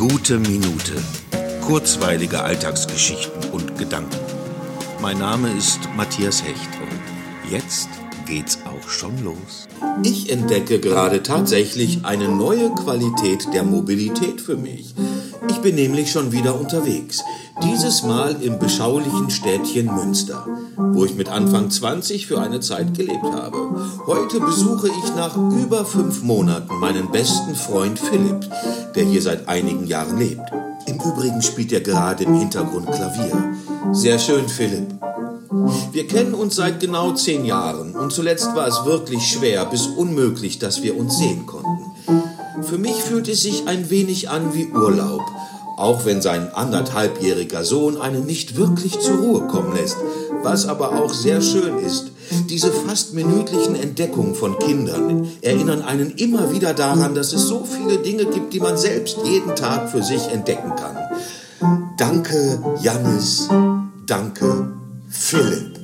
[0.00, 0.94] Gute Minute.
[1.60, 4.16] Kurzweilige Alltagsgeschichten und Gedanken.
[5.02, 7.90] Mein Name ist Matthias Hecht und jetzt
[8.24, 9.68] geht's auch schon los.
[10.02, 14.94] Ich entdecke gerade tatsächlich eine neue Qualität der Mobilität für mich.
[15.50, 17.24] Ich bin nämlich schon wieder unterwegs.
[17.64, 20.46] Dieses Mal im beschaulichen Städtchen Münster,
[20.76, 23.58] wo ich mit Anfang 20 für eine Zeit gelebt habe.
[24.06, 28.48] Heute besuche ich nach über fünf Monaten meinen besten Freund Philipp,
[28.94, 30.48] der hier seit einigen Jahren lebt.
[30.86, 33.54] Im Übrigen spielt er gerade im Hintergrund Klavier.
[33.92, 34.86] Sehr schön, Philipp.
[35.90, 40.60] Wir kennen uns seit genau zehn Jahren und zuletzt war es wirklich schwer bis unmöglich,
[40.60, 41.79] dass wir uns sehen konnten.
[42.62, 45.22] Für mich fühlt es sich ein wenig an wie Urlaub,
[45.76, 49.96] auch wenn sein anderthalbjähriger Sohn einen nicht wirklich zur Ruhe kommen lässt,
[50.42, 52.12] was aber auch sehr schön ist.
[52.48, 57.98] Diese fast minütlichen Entdeckungen von Kindern erinnern einen immer wieder daran, dass es so viele
[57.98, 60.96] Dinge gibt, die man selbst jeden Tag für sich entdecken kann.
[61.96, 63.48] Danke, Jannis.
[64.06, 64.72] Danke,
[65.08, 65.79] Philipp.